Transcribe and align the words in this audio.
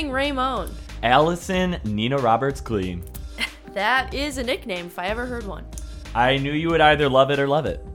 morning, 0.00 0.14
Raymond. 0.14 0.74
Allison 1.02 1.76
Nina 1.84 2.16
Roberts 2.16 2.60
Glee. 2.60 3.02
That 3.74 4.14
is 4.14 4.38
a 4.38 4.42
nickname 4.42 4.86
if 4.86 4.98
I 4.98 5.06
ever 5.06 5.26
heard 5.26 5.46
one. 5.46 5.64
I 6.12 6.38
knew 6.38 6.50
you 6.52 6.70
would 6.70 6.80
either 6.80 7.08
love 7.08 7.30
it 7.30 7.38
or 7.38 7.46
love 7.46 7.66
it. 7.66 7.86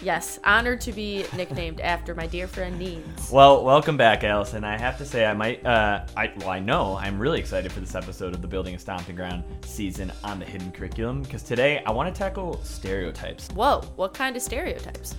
Yes, 0.00 0.38
honored 0.44 0.80
to 0.82 0.92
be 0.92 1.24
nicknamed 1.34 1.80
after 1.94 2.14
my 2.14 2.28
dear 2.28 2.46
friend 2.46 2.80
Neens. 2.80 3.32
Well, 3.32 3.64
welcome 3.64 3.96
back, 3.96 4.22
Allison. 4.22 4.62
I 4.62 4.78
have 4.78 4.98
to 4.98 5.04
say, 5.04 5.24
I 5.24 5.34
might, 5.34 5.66
uh, 5.66 6.06
I 6.16 6.32
well, 6.36 6.50
I 6.50 6.60
know 6.60 6.96
I'm 6.96 7.18
really 7.18 7.40
excited 7.40 7.72
for 7.72 7.80
this 7.80 7.96
episode 7.96 8.32
of 8.32 8.42
the 8.42 8.48
Building 8.48 8.76
a 8.76 8.78
Stomping 8.78 9.16
Ground 9.16 9.42
season 9.64 10.12
on 10.22 10.38
the 10.38 10.44
hidden 10.44 10.70
curriculum 10.70 11.22
because 11.22 11.42
today 11.42 11.82
I 11.84 11.90
want 11.90 12.14
to 12.14 12.16
tackle 12.16 12.62
stereotypes. 12.62 13.48
Whoa, 13.54 13.80
what 13.96 14.14
kind 14.14 14.36
of 14.36 14.42
stereotypes? 14.42 15.16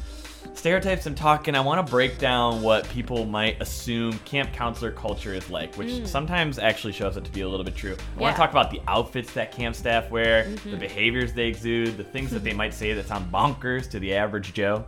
Stereotypes. 0.54 1.06
I'm 1.06 1.16
talking. 1.16 1.56
I 1.56 1.60
want 1.60 1.86
to 1.86 1.92
break 1.92 2.20
down 2.20 2.62
what 2.62 2.88
people 2.90 3.26
might 3.26 3.62
assume 3.62 4.18
camp 4.20 4.54
counselor 4.54 4.92
culture 4.92 5.34
is 5.34 5.50
like, 5.50 5.76
which 5.76 6.06
sometimes 6.06 6.58
actually 6.58 6.94
shows 6.94 7.18
up 7.18 7.24
to 7.26 7.32
be 7.32 7.42
a 7.42 7.50
little 7.50 7.66
bit 7.66 7.76
true. 7.76 7.98
I 8.18 8.20
want 8.20 8.34
Mm. 8.34 8.38
To 8.38 8.42
talk 8.42 8.52
about 8.52 8.72
the 8.72 8.82
outfits 8.88 9.34
that 9.34 9.52
camp 9.52 9.76
staff 9.76 10.10
wear, 10.10 10.48
the 10.66 10.78
behaviors 10.78 11.34
they 11.34 11.48
exude, 11.48 11.98
the 11.98 12.04
things 12.04 12.32
that 12.32 12.44
they 12.44 12.54
might 12.62 12.74
say 12.74 12.94
that 12.94 13.08
sound 13.08 13.32
bonkers 13.32 13.90
to 13.90 14.00
the 14.00 14.16
average 14.16 14.54
Joe. 14.54 14.86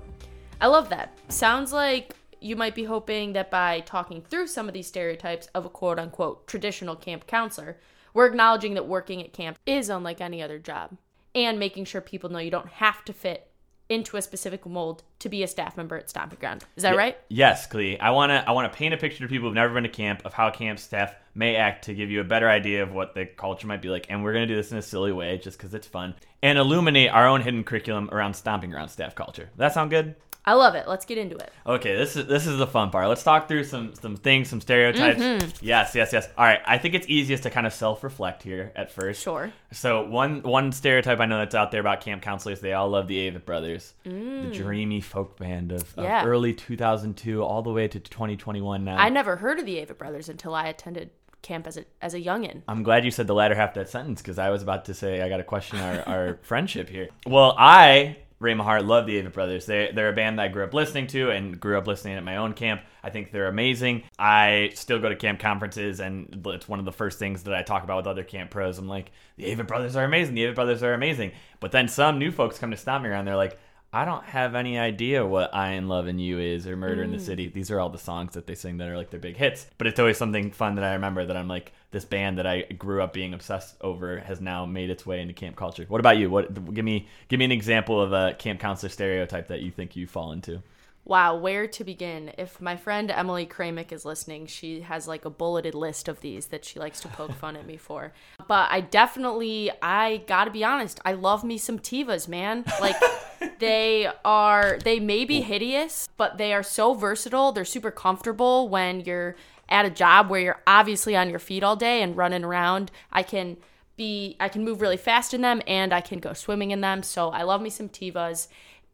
I 0.62 0.68
love 0.68 0.88
that. 0.90 1.18
Sounds 1.28 1.74
like 1.74 2.16
you 2.40 2.56
might 2.56 2.76
be 2.76 2.86
hoping 2.86 3.34
that 3.34 3.52
by 3.52 3.82
talking 3.82 4.22
through 4.22 4.48
some 4.48 4.68
of 4.68 4.74
these 4.74 4.88
stereotypes 4.88 5.48
of 5.56 5.66
a 5.66 5.70
quote 5.70 6.00
unquote 6.00 6.48
traditional 6.48 6.96
camp 6.96 7.28
counselor, 7.28 7.78
we're 8.14 8.28
acknowledging 8.28 8.76
that 8.76 8.88
working 8.88 9.22
at 9.22 9.34
camp 9.34 9.58
is 9.66 9.90
unlike 9.90 10.22
any 10.22 10.42
other 10.42 10.60
job 10.60 10.96
and 11.34 11.60
making 11.60 11.84
sure 11.84 12.00
people 12.00 12.30
know 12.30 12.40
you 12.40 12.52
don't 12.52 12.70
have 12.70 13.04
to 13.06 13.12
fit 13.12 13.50
into 13.90 14.18
a 14.18 14.22
specific 14.22 14.66
mold 14.66 15.04
to 15.20 15.30
be 15.30 15.44
a 15.44 15.48
staff 15.48 15.78
member 15.78 15.96
at 15.96 16.10
Stomping 16.10 16.40
Ground. 16.40 16.64
Is 16.76 16.84
that 16.84 16.96
right? 16.96 17.18
Yes, 17.30 17.68
Clee. 17.68 17.98
I 18.00 18.12
wanna 18.12 18.44
I 18.48 18.52
wanna 18.52 18.70
paint 18.70 18.94
a 18.94 18.98
picture 18.98 19.24
to 19.24 19.28
people 19.28 19.48
who've 19.48 19.56
never 19.56 19.74
been 19.74 19.84
to 19.84 19.90
camp 19.90 20.22
of 20.26 20.34
how 20.34 20.50
camp 20.50 20.80
staff 20.80 21.16
may 21.34 21.56
act 21.56 21.86
to 21.86 21.94
give 21.94 22.10
you 22.10 22.22
a 22.22 22.24
better 22.24 22.50
idea 22.50 22.82
of 22.82 22.92
what 22.94 23.14
the 23.14 23.26
culture 23.26 23.68
might 23.68 23.82
be 23.82 23.90
like, 23.90 24.08
and 24.10 24.24
we're 24.24 24.34
gonna 24.34 24.48
do 24.48 24.56
this 24.56 24.72
in 24.72 24.78
a 24.78 24.82
silly 24.82 25.12
way 25.12 25.38
just 25.38 25.58
because 25.58 25.74
it's 25.74 25.88
fun, 25.88 26.16
and 26.42 26.58
illuminate 26.58 27.10
our 27.10 27.28
own 27.28 27.42
hidden 27.42 27.64
curriculum 27.64 28.10
around 28.12 28.34
stomping 28.34 28.72
ground 28.72 28.90
staff 28.90 29.16
culture. 29.16 29.50
That 29.58 29.74
sound 29.74 29.90
good? 29.92 30.16
I 30.48 30.54
love 30.54 30.76
it. 30.76 30.88
Let's 30.88 31.06
get 31.06 31.18
into 31.18 31.36
it. 31.38 31.52
Okay, 31.66 31.96
this 31.96 32.16
is 32.16 32.28
this 32.28 32.46
is 32.46 32.58
the 32.58 32.68
fun 32.68 32.92
part. 32.92 33.08
Let's 33.08 33.24
talk 33.24 33.48
through 33.48 33.64
some 33.64 33.96
some 33.96 34.16
things, 34.16 34.48
some 34.50 34.62
stereotypes. 34.62 35.20
Mm-hmm. 35.20 35.66
Yes, 35.66 35.96
yes, 35.96 36.14
yes. 36.14 36.30
All 36.38 36.46
right, 36.46 36.60
I 36.66 36.78
think 36.78 36.94
it's 36.94 37.08
easiest 37.10 37.44
to 37.44 37.50
kind 37.50 37.66
of 37.66 37.74
self-reflect 37.74 38.44
here 38.44 38.72
at 38.76 38.92
first. 38.92 39.22
Sure. 39.24 39.52
So 39.72 40.06
one 40.06 40.42
one 40.44 40.72
stereotype 40.72 41.20
I 41.20 41.26
know 41.26 41.40
that's 41.40 41.56
out 41.56 41.72
there 41.72 41.82
about 41.82 42.02
camp 42.02 42.22
counselors, 42.22 42.60
they 42.62 42.74
all 42.74 42.90
love 42.90 43.08
the 43.08 43.30
Avett 43.32 43.46
Brothers, 43.46 43.94
the 44.04 44.50
dreamy 44.54 45.02
folk 45.02 45.38
band 45.38 45.72
of, 45.72 45.82
of 45.82 45.96
Mm. 45.96 46.04
Yeah. 46.04 46.26
early 46.26 46.54
2002 46.54 47.44
all 47.44 47.62
the 47.64 47.72
way 47.72 47.88
to 47.88 48.00
2021 48.00 48.84
now. 48.86 48.98
I 48.98 49.10
never 49.10 49.38
heard 49.38 49.60
of 49.60 49.66
the 49.66 49.78
Avett 49.78 49.98
brothers 49.98 50.30
until 50.30 50.54
I 50.54 50.68
attended 50.68 51.10
camp 51.42 51.68
as 51.68 51.78
a 51.78 51.86
as 52.02 52.14
a 52.14 52.20
youngin. 52.20 52.62
I'm 52.68 52.82
glad 52.84 53.06
you 53.06 53.12
said 53.12 53.28
the 53.28 53.34
latter 53.36 53.54
half 53.56 53.70
of 53.70 53.76
that 53.76 53.90
sentence 53.90 54.22
because 54.22 54.40
I 54.40 54.50
was 54.50 54.62
about 54.64 54.86
to 54.86 54.94
say 54.94 55.22
I 55.22 55.30
got 55.30 55.38
to 55.38 55.44
question 55.44 55.80
our, 55.80 56.02
our 56.08 56.40
friendship 56.42 56.90
here. 56.90 57.10
Well, 57.28 57.56
I, 57.58 58.18
Ray 58.46 58.54
Mahart, 58.54 58.88
love 58.88 59.06
the 59.06 59.22
Avett 59.22 59.34
Brothers. 59.34 59.66
They, 59.66 59.92
they're 59.94 60.10
a 60.10 60.14
band 60.14 60.40
that 60.40 60.44
I 60.44 60.48
grew 60.48 60.64
up 60.64 60.74
listening 60.74 61.08
to 61.08 61.32
and 61.32 61.60
grew 61.60 61.78
up 61.78 61.88
listening 61.88 62.16
at 62.16 62.24
my 62.24 62.38
own 62.38 62.54
camp. 62.54 62.82
I 63.04 63.10
think 63.10 63.32
they're 63.32 63.48
amazing. 63.48 64.04
I 64.18 64.72
still 64.76 65.00
go 65.00 65.10
to 65.10 65.16
camp 65.16 65.40
conferences, 65.40 66.00
and 66.00 66.42
it's 66.46 66.68
one 66.68 66.80
of 66.80 66.86
the 66.86 66.92
first 66.92 67.20
things 67.20 67.44
that 67.44 67.54
I 67.54 67.64
talk 67.64 67.84
about 67.84 67.98
with 67.98 68.08
other 68.08 68.24
camp 68.24 68.52
pros. 68.52 68.78
I'm 68.78 68.88
like, 68.88 69.12
the 69.38 69.46
Avett 69.46 69.68
Brothers 69.68 69.96
are 69.96 70.06
amazing. 70.06 70.36
The 70.36 70.46
Avett 70.46 70.56
Brothers 70.56 70.84
are 70.84 70.94
amazing. 70.94 71.32
But 71.60 71.72
then 71.72 71.88
some 71.88 72.20
new 72.20 72.32
folks 72.32 72.58
come 72.58 72.72
to 72.72 72.78
Stomping 72.78 73.12
Ground. 73.12 73.28
They're 73.28 73.36
like, 73.36 73.60
I 73.94 74.04
don't 74.04 74.26
have 74.26 74.56
any 74.56 74.78
idea 74.78 75.26
what 75.26 75.56
I 75.56 75.70
and 75.72 75.88
Love 75.88 76.08
and 76.08 76.20
You 76.20 76.38
is 76.40 76.68
or 76.68 76.76
Murder 76.76 77.04
in 77.04 77.12
the 77.12 77.18
mm. 77.18 77.26
City. 77.26 77.48
These 77.48 77.72
are 77.72 77.80
all 77.80 77.90
the 77.90 77.98
songs 77.98 78.34
that 78.34 78.46
they 78.46 78.56
sing 78.56 78.78
that 78.78 78.90
are 78.90 78.98
like 78.98 79.10
their 79.10 79.22
big 79.22 79.38
hits. 79.38 79.68
But 79.78 79.88
it's 79.88 80.00
always 80.00 80.18
something 80.18 80.52
fun 80.52 80.76
that 80.76 80.84
I 80.84 80.94
remember 80.94 81.26
that 81.26 81.38
I'm 81.38 81.48
like, 81.48 81.72
this 81.92 82.04
band 82.04 82.38
that 82.38 82.46
I 82.46 82.64
grew 82.64 83.02
up 83.02 83.14
being 83.14 83.34
obsessed 83.34 83.78
over 83.80 84.20
has 84.20 84.42
now 84.42 84.66
made 84.66 84.90
its 84.90 85.06
way 85.06 85.22
into 85.22 85.34
camp 85.34 85.56
culture. 85.56 85.86
What 85.88 86.02
about 86.02 86.18
you? 86.18 86.30
What 86.30 86.74
give 86.74 86.84
me 86.84 87.08
give 87.30 87.40
me 87.40 87.46
an 87.46 87.54
example 87.54 88.02
of 88.02 88.12
a 88.12 88.34
camp 88.34 88.60
counselor 88.60 88.90
stereotype 88.90 89.48
that 89.48 89.62
you 89.62 89.72
think 89.72 89.96
you 89.96 90.08
fall 90.08 90.34
into? 90.34 90.62
Wow, 91.08 91.36
where 91.36 91.68
to 91.68 91.84
begin? 91.84 92.32
If 92.36 92.60
my 92.60 92.76
friend 92.76 93.12
Emily 93.12 93.46
Kramick 93.46 93.92
is 93.92 94.06
listening, 94.06 94.48
she 94.48 94.82
has 94.82 95.08
like 95.08 95.24
a 95.24 95.30
bulleted 95.30 95.76
list 95.76 96.08
of 96.08 96.20
these 96.22 96.48
that 96.48 96.66
she 96.66 96.80
likes 96.80 97.00
to 97.02 97.08
poke 97.08 97.32
fun 97.34 97.56
at 97.56 97.68
me 97.68 97.78
for. 97.78 98.12
But 98.48 98.72
I 98.72 98.82
definitely, 98.82 99.70
I 99.84 100.24
gotta 100.26 100.50
be 100.50 100.64
honest, 100.64 101.00
I 101.06 101.14
love 101.14 101.44
me 101.44 101.60
some 101.60 101.78
Tevas, 101.78 102.28
man. 102.28 102.66
Like, 102.82 102.96
they 103.60 104.10
are, 104.26 104.80
they 104.84 105.00
may 105.00 105.26
be 105.26 105.42
hideous, 105.42 106.10
but 106.18 106.40
they 106.40 106.54
are 106.54 106.64
so 106.64 106.96
versatile. 106.96 107.52
They're 107.52 107.66
super 107.66 107.92
comfortable 107.92 108.68
when 108.68 109.02
you're 109.02 109.36
at 109.70 109.86
a 109.86 109.92
job 109.92 110.32
where 110.32 110.42
you're 110.42 110.62
obviously 110.66 111.16
on 111.16 111.30
your 111.30 111.40
feet 111.40 111.64
all 111.64 111.76
day 111.76 112.02
and 112.02 112.18
running 112.18 112.44
around. 112.44 112.90
I 113.12 113.22
can 113.22 113.58
be, 113.96 114.38
I 114.40 114.50
can 114.50 114.66
move 114.66 114.82
really 114.82 114.98
fast 114.98 115.36
in 115.36 115.42
them 115.42 115.62
and 115.68 115.94
I 115.94 116.02
can 116.02 116.18
go 116.20 116.34
swimming 116.34 116.72
in 116.72 116.82
them. 116.82 117.04
So 117.04 117.30
I 117.30 117.44
love 117.44 117.62
me 117.62 117.70
some 117.70 117.90
Tevas. 117.90 118.48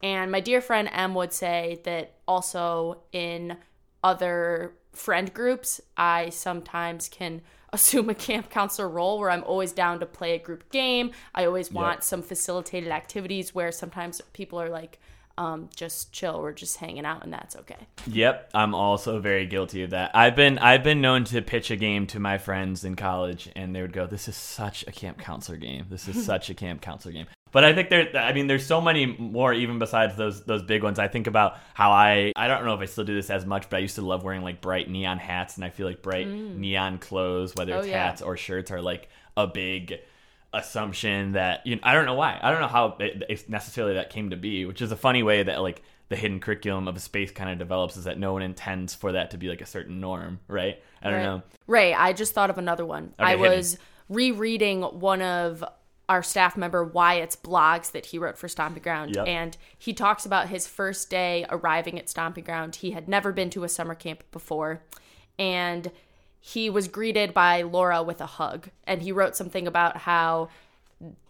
And 0.03 0.31
my 0.31 0.39
dear 0.39 0.61
friend 0.61 0.89
M 0.91 1.13
would 1.15 1.33
say 1.33 1.79
that 1.83 2.15
also 2.27 3.01
in 3.11 3.57
other 4.03 4.73
friend 4.93 5.33
groups, 5.33 5.81
I 5.95 6.29
sometimes 6.29 7.07
can 7.07 7.41
assume 7.73 8.09
a 8.09 8.15
camp 8.15 8.49
counselor 8.49 8.89
role 8.89 9.17
where 9.19 9.29
I'm 9.29 9.43
always 9.45 9.71
down 9.71 9.99
to 10.01 10.05
play 10.05 10.35
a 10.35 10.39
group 10.39 10.69
game. 10.71 11.11
I 11.33 11.45
always 11.45 11.71
want 11.71 12.03
some 12.03 12.21
facilitated 12.21 12.89
activities 12.91 13.55
where 13.55 13.71
sometimes 13.71 14.19
people 14.33 14.59
are 14.59 14.69
like, 14.69 14.99
um, 15.37 15.69
just 15.73 16.11
chill, 16.11 16.41
we're 16.41 16.51
just 16.51 16.77
hanging 16.77 17.05
out, 17.05 17.23
and 17.23 17.31
that's 17.31 17.55
okay. 17.55 17.87
Yep, 18.05 18.51
I'm 18.53 18.75
also 18.75 19.19
very 19.19 19.45
guilty 19.45 19.83
of 19.83 19.91
that. 19.91 20.11
I've 20.13 20.35
been 20.35 20.57
I've 20.59 20.83
been 20.83 20.99
known 21.01 21.23
to 21.25 21.41
pitch 21.41 21.71
a 21.71 21.77
game 21.77 22.05
to 22.07 22.19
my 22.19 22.37
friends 22.37 22.83
in 22.83 22.95
college, 22.95 23.49
and 23.55 23.73
they 23.73 23.81
would 23.81 23.93
go, 23.93 24.05
"This 24.05 24.27
is 24.27 24.35
such 24.35 24.85
a 24.87 24.91
camp 24.91 25.19
counselor 25.19 25.57
game. 25.57 25.85
This 25.89 26.07
is 26.09 26.25
such 26.25 26.49
a 26.49 26.53
camp 26.53 26.81
counselor 26.81 27.13
game." 27.13 27.27
But 27.51 27.63
I 27.65 27.73
think 27.73 27.89
there, 27.89 28.15
I 28.15 28.31
mean, 28.33 28.47
there's 28.47 28.65
so 28.65 28.79
many 28.79 29.05
more 29.05 29.53
even 29.53 29.77
besides 29.77 30.15
those 30.15 30.43
those 30.45 30.63
big 30.63 30.83
ones. 30.83 30.99
I 30.99 31.07
think 31.09 31.27
about 31.27 31.57
how 31.73 31.91
I 31.91 32.31
I 32.35 32.47
don't 32.47 32.65
know 32.65 32.73
if 32.73 32.79
I 32.79 32.85
still 32.85 33.03
do 33.03 33.13
this 33.15 33.29
as 33.29 33.45
much, 33.45 33.69
but 33.69 33.77
I 33.77 33.79
used 33.79 33.95
to 33.95 34.01
love 34.01 34.23
wearing 34.23 34.41
like 34.41 34.61
bright 34.61 34.89
neon 34.89 35.17
hats, 35.17 35.55
and 35.57 35.65
I 35.65 35.69
feel 35.69 35.85
like 35.87 36.01
bright 36.01 36.27
mm. 36.27 36.55
neon 36.57 36.97
clothes, 36.97 37.53
whether 37.55 37.73
Oh, 37.75 37.79
it's 37.79 37.87
yeah. 37.87 38.05
hats 38.05 38.21
or 38.21 38.37
shirts, 38.37 38.71
are 38.71 38.81
like 38.81 39.09
a 39.35 39.47
big 39.47 39.99
assumption 40.53 41.33
that 41.33 41.65
you 41.65 41.75
know 41.75 41.81
I 41.83 41.93
don't 41.93 42.05
know 42.05 42.13
why 42.15 42.37
I 42.41 42.51
don't 42.51 42.59
know 42.61 42.67
how 42.67 42.97
it, 42.99 43.23
it's 43.29 43.47
necessarily 43.47 43.93
that 43.95 44.09
came 44.09 44.29
to 44.31 44.37
be, 44.37 44.65
which 44.65 44.81
is 44.81 44.91
a 44.91 44.97
funny 44.97 45.23
way 45.23 45.43
that 45.43 45.61
like 45.61 45.81
the 46.09 46.15
hidden 46.17 46.41
curriculum 46.41 46.87
of 46.89 46.95
a 46.97 46.99
space 46.99 47.31
kind 47.31 47.49
of 47.49 47.57
develops 47.57 47.95
is 47.95 48.03
that 48.03 48.19
no 48.19 48.33
one 48.33 48.41
intends 48.41 48.93
for 48.93 49.13
that 49.13 49.31
to 49.31 49.37
be 49.37 49.47
like 49.47 49.61
a 49.61 49.65
certain 49.65 50.01
norm, 50.01 50.39
right? 50.49 50.81
I 51.01 51.09
don't 51.09 51.19
Right. 51.19 51.23
know. 51.25 51.41
Ray, 51.67 51.93
I 51.93 52.11
just 52.11 52.33
thought 52.33 52.49
of 52.49 52.57
another 52.57 52.85
one. 52.85 53.13
Okay, 53.17 53.31
I 53.31 53.35
was 53.35 53.77
rereading 54.09 54.81
one 54.81 55.21
of 55.21 55.63
our 56.11 56.21
staff 56.21 56.57
member 56.57 56.83
Wyatt's 56.83 57.37
blogs 57.37 57.91
that 57.93 58.07
he 58.07 58.19
wrote 58.19 58.37
for 58.37 58.49
Stomping 58.49 58.83
Ground, 58.83 59.15
Yep. 59.15 59.27
and 59.29 59.57
he 59.79 59.93
talks 59.93 60.25
about 60.25 60.49
his 60.49 60.67
first 60.67 61.09
day 61.09 61.45
arriving 61.49 61.97
at 61.97 62.09
Stomping 62.09 62.43
Ground. 62.43 62.75
He 62.75 62.91
had 62.91 63.07
never 63.07 63.31
been 63.31 63.49
to 63.51 63.63
a 63.63 63.69
summer 63.69 63.95
camp 63.95 64.23
before, 64.33 64.81
and 65.39 65.89
he 66.41 66.69
was 66.69 66.89
greeted 66.89 67.33
by 67.33 67.61
Laura 67.61 68.03
with 68.03 68.19
a 68.19 68.25
hug. 68.25 68.67
And 68.85 69.01
he 69.01 69.13
wrote 69.13 69.37
something 69.37 69.67
about 69.67 69.95
how 69.95 70.49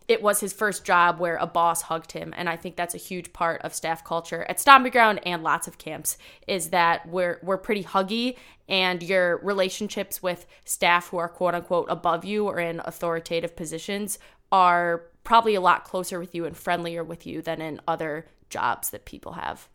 it 0.08 0.24
was 0.24 0.40
his 0.40 0.52
first 0.52 0.84
job 0.84 1.20
where 1.20 1.38
a 1.38 1.46
boss 1.46 1.84
hugged 1.84 2.12
him 2.12 2.34
and 2.36 2.50
i 2.50 2.58
think 2.58 2.76
that's 2.76 2.96
a 2.96 2.97
huge 2.97 3.32
part 3.32 3.61
of 3.61 3.73
staff 3.73 4.03
culture 4.03 4.46
at 4.50 4.59
stomping 4.59 4.91
ground 4.91 5.22
and 5.26 5.41
lots 5.41 5.67
of 5.70 5.78
camps 5.78 6.17
is 6.47 6.72
that 6.72 7.08
we're 7.08 7.40
we're 7.44 7.58
pretty 7.58 7.84
huggy 7.84 8.35
and 8.67 9.03
your 9.03 9.38
relationships 9.38 10.22
with 10.22 10.46
staff 10.66 11.09
who 11.09 11.17
are 11.17 11.29
quote 11.29 11.53
unquote 11.55 11.85
above 11.88 12.26
you 12.26 12.46
or 12.46 12.59
in 12.59 12.82
authoritative 12.84 13.55
positions 13.55 14.20
are 14.52 15.03
probably 15.24 15.56
a 15.56 15.62
lot 15.62 15.84
closer 15.84 16.20
with 16.20 16.34
you 16.36 16.46
and 16.46 16.58
friendlier 16.58 17.03
with 17.03 17.26
you 17.26 17.42
than 17.42 17.62
in 17.62 17.80
other 17.88 18.26
jobs 18.50 18.90
that 18.90 19.06
people 19.06 19.34
have 19.34 19.68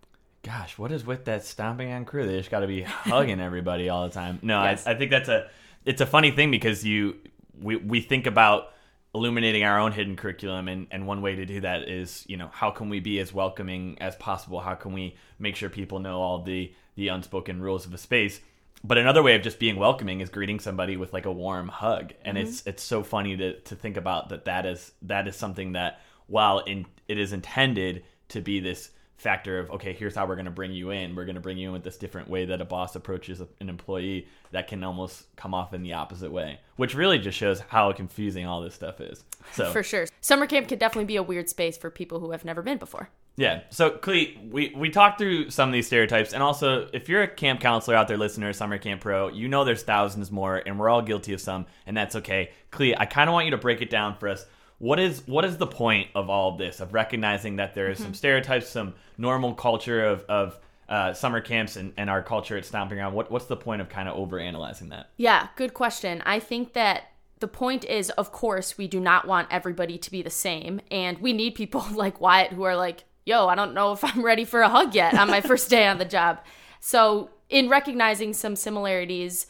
Gosh, 0.43 0.79
what 0.79 0.93
is 0.93 1.05
with 1.05 1.25
that 1.25 1.45
Stomping 1.45 1.89
Ground 1.89 2.07
crew? 2.07 2.25
They 2.25 2.39
just 2.39 2.53
got 2.53 2.61
to 2.61 2.69
be 2.69 2.83
hugging 2.87 3.41
everybody 3.41 3.89
all 3.89 4.07
the 4.07 4.15
time. 4.15 4.39
No, 4.43 4.63
Yes. 4.63 4.87
I, 4.87 4.93
I 4.93 4.95
think 4.95 5.11
that's 5.11 5.29
a 5.29 5.51
it's 5.85 6.01
a 6.01 6.07
funny 6.07 6.31
thing 6.31 6.53
because 6.53 6.85
you 6.85 7.17
we 7.61 7.75
we 7.75 8.01
think 8.01 8.27
about 8.27 8.73
illuminating 9.13 9.65
our 9.65 9.81
own 9.81 9.93
hidden 9.93 10.15
curriculum 10.15 10.69
and, 10.69 10.87
and 10.91 11.07
one 11.07 11.23
way 11.23 11.35
to 11.35 11.47
do 11.47 11.63
that 11.63 11.89
is 11.89 12.25
you 12.29 12.37
know 12.37 12.49
how 12.53 12.71
can 12.71 12.91
we 12.91 13.01
be 13.01 13.19
as 13.19 13.33
welcoming 13.33 13.97
as 14.01 14.15
possible 14.17 14.61
how 14.61 14.75
can 14.75 14.93
we 14.93 15.17
make 15.39 15.57
sure 15.57 15.71
people 15.71 15.99
know 16.01 16.21
all 16.21 16.43
the 16.43 16.71
the 16.97 17.09
unspoken 17.09 17.61
rules 17.61 17.87
of 17.87 17.95
a 17.95 17.99
space 17.99 18.41
but 18.85 18.99
another 18.99 19.23
way 19.23 19.35
of 19.35 19.43
just 19.43 19.59
being 19.59 19.77
welcoming 19.77 20.21
is 20.21 20.29
greeting 20.29 20.61
somebody 20.61 20.97
with 20.97 21.13
like 21.13 21.27
a 21.27 21.33
warm 21.33 21.69
hug 21.69 22.13
and 22.25 22.37
mm-hmm. 22.37 22.47
it's 22.47 22.63
it's 22.67 22.83
so 22.83 23.03
funny 23.03 23.37
to, 23.37 23.59
to 23.61 23.75
think 23.75 23.97
about 23.97 24.29
that 24.29 24.45
that 24.45 24.67
is 24.67 24.93
that 25.03 25.27
is 25.29 25.37
something 25.37 25.73
that 25.73 26.01
while 26.27 26.61
in, 26.61 26.87
it 27.09 27.19
is 27.19 27.33
intended 27.33 28.05
to 28.29 28.41
be 28.41 28.61
this 28.61 28.91
factor 29.17 29.59
of 29.59 29.71
okay 29.71 29.95
here's 29.95 30.15
how 30.15 30.27
we're 30.27 30.35
going 30.35 30.45
to 30.45 30.51
bring 30.51 30.73
you 30.73 30.91
in 30.91 31.15
we're 31.15 31.25
going 31.25 31.37
to 31.37 31.41
bring 31.41 31.57
you 31.57 31.69
in 31.69 31.73
with 31.73 31.83
this 31.83 31.97
different 31.97 32.29
way 32.29 32.45
that 32.45 32.61
a 32.61 32.65
boss 32.67 32.95
approaches 32.97 33.41
an 33.41 33.69
employee 33.69 34.27
that 34.51 34.69
can 34.69 34.85
almost 34.85 35.35
come 35.37 35.55
off 35.55 35.73
in 35.73 35.83
the 35.83 35.95
opposite 35.95 36.31
way 36.31 36.61
which 36.77 36.95
really 36.95 37.19
just 37.19 37.39
shows 37.39 37.61
how 37.69 37.91
confusing 37.93 38.45
all 38.45 38.61
this 38.61 38.75
stuff 38.75 39.01
is 39.01 39.25
so 39.53 39.73
For 39.73 39.83
sure. 39.83 40.07
Summer 40.21 40.47
camp 40.47 40.69
could 40.69 40.79
definitely 40.79 41.07
be 41.07 41.17
a 41.17 41.23
weird 41.23 41.49
space 41.49 41.77
for 41.77 41.91
people 41.91 42.21
who 42.21 42.33
have 42.33 42.45
never 42.45 42.63
been 42.63 42.79
before. 42.79 43.11
Yeah 43.37 43.61
so 43.71 43.91
Clee, 43.91 44.39
we 44.51 44.73
we 44.77 44.91
talked 44.91 45.19
through 45.19 45.51
some 45.51 45.69
of 45.69 45.73
these 45.73 45.87
stereotypes 45.87 46.33
and 46.33 46.43
also 46.43 46.89
if 46.93 47.09
you're 47.09 47.23
a 47.23 47.29
camp 47.29 47.61
counselor 47.61 47.97
out 47.97 48.09
there 48.09 48.17
listener 48.17 48.53
summer 48.53 48.79
camp 48.79 49.01
pro 49.01 49.29
you 49.29 49.49
know 49.49 49.65
there's 49.65 49.83
thousands 49.83 50.31
more 50.31 50.63
and 50.67 50.79
we're 50.79 50.89
all 50.89 51.03
guilty 51.03 51.33
of 51.33 51.41
some 51.41 51.67
and 51.87 51.97
that's 51.97 52.17
okay 52.17 52.51
Clee, 52.71 52.95
i 52.97 53.07
kind 53.07 53.29
of 53.29 53.35
want 53.35 53.45
you 53.45 53.51
to 53.53 53.59
break 53.59 53.83
it 53.83 53.91
down 53.91 54.17
for 54.17 54.29
us 54.29 54.47
what 54.79 54.99
is 54.99 55.23
what 55.27 55.45
is 55.45 55.57
the 55.57 55.67
point 55.67 56.09
of 56.15 56.29
all 56.29 56.53
of 56.53 56.59
this 56.59 56.81
of 56.81 56.93
recognizing 56.93 57.57
that 57.57 57.75
there 57.75 57.91
is 57.91 57.99
some 57.99 58.15
stereotypes 58.15 58.69
some 58.69 58.95
normal 59.19 59.55
culture 59.55 60.05
of 60.05 60.23
of 60.29 60.59
uh, 60.89 61.13
summer 61.13 61.41
camps 61.41 61.75
and, 61.75 61.93
and 61.97 62.09
our 62.09 62.23
culture 62.23 62.57
at 62.57 62.65
stomping 62.65 62.99
ground 62.99 63.13
what, 63.13 63.29
what's 63.29 63.47
the 63.47 63.57
point 63.57 63.81
of 63.81 63.89
kind 63.89 64.09
of 64.09 64.17
over 64.17 64.39
analyzing 64.39 64.91
that 64.91 65.11
Yeah, 65.17 65.49
good 65.57 65.75
question. 65.75 66.23
I 66.25 66.39
think 66.39 66.75
that 66.75 67.09
the 67.39 67.49
point 67.49 67.85
is, 67.85 68.11
of 68.11 68.33
course, 68.33 68.79
we 68.79 68.89
do 68.89 69.01
not 69.01 69.27
want 69.27 69.49
everybody 69.51 69.99
to 69.99 70.11
be 70.11 70.23
the 70.23 70.31
same. 70.31 70.81
And 70.91 71.19
we 71.19 71.33
need 71.33 71.55
people 71.55 71.85
like 71.93 72.21
Wyatt 72.21 72.53
who 72.53 72.63
are 72.63 72.77
like, 72.77 73.05
yo, 73.27 73.49
I 73.49 73.55
don't 73.55 73.75
know 73.75 73.93
if 73.93 74.03
I'm 74.03 74.25
ready 74.25 74.47
for 74.47 74.63
a 74.63 74.69
hug 74.71 74.95
yet 74.95 75.13
on 75.13 75.29
my 75.29 75.43
first 75.43 75.69
day 75.69 75.87
on 75.87 75.99
the 75.99 76.07
job. 76.07 76.41
So, 76.81 77.31
in 77.51 77.69
recognizing 77.69 78.33
some 78.33 78.57
similarities 78.57 79.47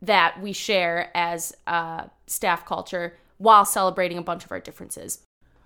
that 0.00 0.40
we 0.40 0.52
share 0.52 1.10
as 1.14 1.54
uh, 1.66 2.04
staff 2.26 2.64
culture 2.64 3.16
while 3.38 3.64
celebrating 3.64 4.18
a 4.18 4.22
bunch 4.22 4.44
of 4.44 4.52
our 4.52 4.60
differences. 4.60 5.24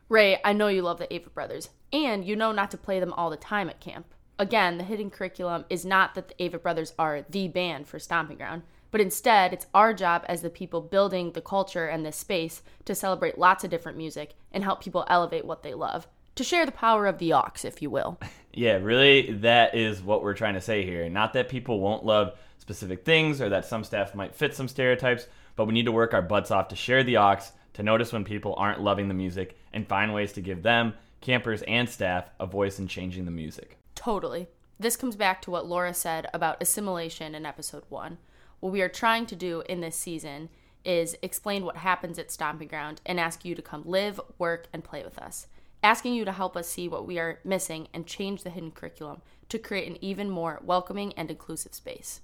Ray, 0.08 0.38
I 0.44 0.52
know 0.52 0.68
you 0.68 0.82
love 0.82 0.98
the 0.98 1.06
Avett 1.06 1.34
Brothers, 1.34 1.70
and 1.92 2.24
you 2.24 2.34
know 2.36 2.52
not 2.52 2.70
to 2.70 2.76
play 2.76 2.98
them 3.00 3.12
all 3.12 3.30
the 3.30 3.36
time 3.36 3.68
at 3.68 3.80
camp. 3.80 4.06
Again, 4.38 4.78
the 4.78 4.84
hidden 4.84 5.10
curriculum 5.10 5.64
is 5.70 5.84
not 5.84 6.14
that 6.14 6.28
the 6.28 6.34
Avett 6.34 6.62
Brothers 6.62 6.94
are 6.98 7.24
the 7.28 7.48
band 7.48 7.86
for 7.86 7.98
Stomping 7.98 8.36
Ground, 8.36 8.62
but 8.90 9.00
instead 9.00 9.52
it's 9.52 9.66
our 9.72 9.94
job 9.94 10.24
as 10.26 10.42
the 10.42 10.50
people 10.50 10.80
building 10.80 11.32
the 11.32 11.40
culture 11.40 11.86
and 11.86 12.04
this 12.04 12.16
space 12.16 12.62
to 12.84 12.94
celebrate 12.94 13.38
lots 13.38 13.64
of 13.64 13.70
different 13.70 13.96
music 13.96 14.34
and 14.52 14.64
help 14.64 14.82
people 14.82 15.06
elevate 15.08 15.44
what 15.44 15.62
they 15.62 15.74
love. 15.74 16.06
To 16.36 16.44
share 16.44 16.64
the 16.64 16.72
power 16.72 17.06
of 17.06 17.18
the 17.18 17.34
aux, 17.34 17.64
if 17.64 17.82
you 17.82 17.90
will. 17.90 18.18
Yeah, 18.54 18.74
really, 18.74 19.32
that 19.32 19.74
is 19.74 20.02
what 20.02 20.22
we're 20.22 20.34
trying 20.34 20.52
to 20.52 20.60
say 20.60 20.84
here. 20.84 21.08
Not 21.08 21.32
that 21.32 21.48
people 21.48 21.80
won't 21.80 22.04
love 22.04 22.36
specific 22.58 23.02
things 23.02 23.40
or 23.40 23.48
that 23.48 23.64
some 23.64 23.82
staff 23.82 24.14
might 24.14 24.34
fit 24.34 24.54
some 24.54 24.68
stereotypes, 24.68 25.26
but 25.56 25.64
we 25.64 25.72
need 25.72 25.86
to 25.86 25.92
work 25.92 26.12
our 26.12 26.20
butts 26.20 26.50
off 26.50 26.68
to 26.68 26.76
share 26.76 27.02
the 27.02 27.16
aux, 27.16 27.40
to 27.72 27.82
notice 27.82 28.12
when 28.12 28.24
people 28.24 28.54
aren't 28.58 28.82
loving 28.82 29.08
the 29.08 29.14
music, 29.14 29.56
and 29.72 29.88
find 29.88 30.12
ways 30.12 30.34
to 30.34 30.42
give 30.42 30.62
them, 30.62 30.92
campers 31.22 31.62
and 31.62 31.88
staff, 31.88 32.28
a 32.38 32.44
voice 32.44 32.78
in 32.78 32.88
changing 32.88 33.24
the 33.24 33.30
music. 33.30 33.78
Totally. 33.94 34.48
This 34.78 34.96
comes 34.96 35.16
back 35.16 35.40
to 35.42 35.50
what 35.50 35.66
Laura 35.66 35.94
said 35.94 36.26
about 36.34 36.60
assimilation 36.60 37.34
in 37.34 37.46
episode 37.46 37.84
one. 37.88 38.18
What 38.60 38.72
we 38.72 38.82
are 38.82 38.88
trying 38.90 39.24
to 39.26 39.34
do 39.34 39.62
in 39.66 39.80
this 39.80 39.96
season 39.96 40.50
is 40.84 41.16
explain 41.22 41.64
what 41.64 41.78
happens 41.78 42.18
at 42.18 42.30
Stomping 42.30 42.68
Ground 42.68 43.00
and 43.06 43.18
ask 43.18 43.44
you 43.44 43.54
to 43.54 43.62
come 43.62 43.82
live, 43.86 44.20
work, 44.38 44.66
and 44.72 44.84
play 44.84 45.02
with 45.02 45.18
us. 45.18 45.46
Asking 45.84 46.14
you 46.14 46.24
to 46.24 46.30
help 46.30 46.56
us 46.56 46.68
see 46.68 46.86
what 46.86 47.08
we 47.08 47.18
are 47.18 47.40
missing 47.44 47.88
and 47.92 48.06
change 48.06 48.44
the 48.44 48.50
hidden 48.50 48.70
curriculum 48.70 49.20
to 49.48 49.58
create 49.58 49.90
an 49.90 49.98
even 50.00 50.30
more 50.30 50.60
welcoming 50.62 51.12
and 51.14 51.28
inclusive 51.28 51.74
space. 51.74 52.20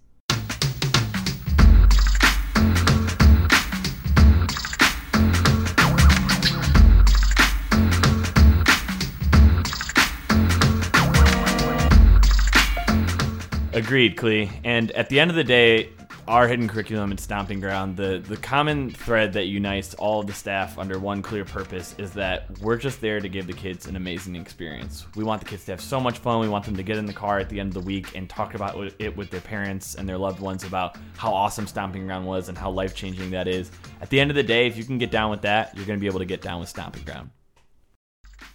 Agreed, 13.73 14.17
Clee. 14.17 14.53
And 14.63 14.93
at 14.93 15.09
the 15.09 15.19
end 15.19 15.31
of 15.31 15.37
the 15.37 15.43
day, 15.43 15.91
our 16.29 16.47
hidden 16.47 16.69
curriculum 16.69 17.11
at 17.11 17.19
Stomping 17.21 17.59
Ground, 17.59 17.97
the, 17.97 18.23
the 18.25 18.37
common 18.37 18.91
thread 18.91 19.33
that 19.33 19.47
unites 19.47 19.95
all 19.95 20.21
of 20.21 20.27
the 20.27 20.33
staff 20.35 20.79
under 20.79 20.99
one 20.99 21.23
clear 21.23 21.43
purpose 21.43 21.95
is 21.97 22.13
that 22.13 22.47
we're 22.61 22.77
just 22.77 23.01
there 23.01 23.19
to 23.19 23.29
give 23.31 23.47
the 23.47 23.55
kids 23.55 23.87
an 23.87 23.97
amazing 23.97 24.37
experience. 24.37 25.07
We 25.17 25.25
want 25.25 25.41
the 25.41 25.49
kids 25.49 25.65
to 25.65 25.73
have 25.73 25.81
so 25.81 25.99
much 25.99 26.19
fun. 26.19 26.41
We 26.41 26.49
want 26.51 26.67
them 26.67 26.77
to 26.77 26.83
get 26.83 26.99
in 26.99 27.07
the 27.07 27.15
car 27.15 27.39
at 27.39 27.49
the 27.49 27.59
end 27.59 27.69
of 27.69 27.83
the 27.83 27.87
week 27.87 28.15
and 28.15 28.29
talk 28.29 28.55
about 28.55 28.77
it 28.99 29.17
with 29.17 29.31
their 29.31 29.41
parents 29.41 29.95
and 29.95 30.07
their 30.07 30.19
loved 30.19 30.41
ones 30.41 30.65
about 30.65 30.99
how 31.17 31.33
awesome 31.33 31.67
Stomping 31.67 32.05
Ground 32.05 32.27
was 32.27 32.51
and 32.51 32.59
how 32.59 32.71
life 32.71 32.95
changing 32.95 33.31
that 33.31 33.49
is. 33.49 33.71
At 34.03 34.11
the 34.11 34.21
end 34.21 34.31
of 34.31 34.35
the 34.35 34.43
day, 34.43 34.67
if 34.67 34.77
you 34.77 34.85
can 34.85 34.99
get 34.99 35.11
down 35.11 35.31
with 35.31 35.41
that, 35.43 35.75
you're 35.75 35.87
going 35.87 35.99
to 35.99 36.01
be 36.01 36.09
able 36.09 36.21
to 36.21 36.27
get 36.27 36.43
down 36.43 36.61
with 36.61 36.69
Stomping 36.69 37.05
Ground. 37.05 37.31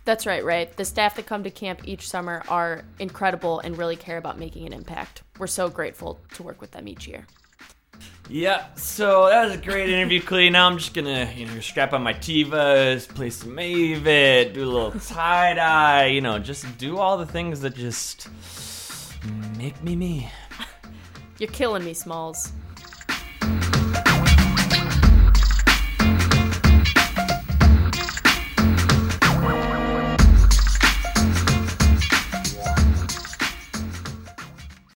That's 0.06 0.28
right, 0.28 0.46
Ray. 0.46 0.70
The 0.76 0.86
staff 0.86 1.16
that 1.16 1.26
come 1.26 1.44
to 1.44 1.50
camp 1.50 1.88
each 1.88 2.08
summer 2.08 2.44
are 2.50 2.84
incredible 3.00 3.62
and 3.62 3.76
really 3.76 3.96
care 3.96 4.18
about 4.18 4.38
making 4.38 4.68
an 4.68 4.74
impact. 4.74 5.24
We're 5.40 5.48
so 5.48 5.70
grateful 5.70 6.20
to 6.36 6.44
work 6.44 6.62
with 6.62 6.72
them 6.72 6.88
each 6.88 7.08
year. 7.08 7.26
Yeah, 8.30 8.74
so 8.76 9.28
that 9.28 9.46
was 9.46 9.56
a 9.56 9.58
great 9.58 9.90
interview, 9.90 10.22
Clee. 10.22 10.50
Now 10.50 10.68
I'm 10.68 10.78
just 10.78 10.94
gonna, 10.94 11.32
you 11.36 11.46
know, 11.46 11.60
strap 11.60 11.94
on 11.94 12.04
my 12.04 12.14
Tevas, 12.14 13.08
play 13.08 13.30
some 13.30 13.52
Mavid, 13.52 14.54
do 14.54 14.64
a 14.64 14.66
little 14.66 14.92
tie 15.00 15.54
dye, 15.54 16.06
you 16.08 16.22
know, 16.22 16.40
just 16.40 16.78
do 16.78 16.98
all 16.98 17.18
the 17.18 17.26
things 17.26 17.62
that 17.62 17.76
just 17.76 18.30
make 19.58 19.82
me 19.84 19.96
me. 19.96 20.32
You're 21.38 21.52
killing 21.52 21.84
me, 21.84 21.94
Smalls. 21.94 22.54